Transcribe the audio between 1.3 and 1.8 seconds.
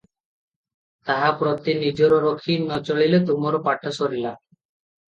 ପ୍ରତି